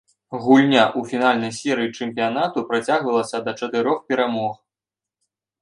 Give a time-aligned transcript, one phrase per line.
[0.43, 4.53] Гульня ў фінальнай серыі чэмпіянату працягвалася да чатырох перамог.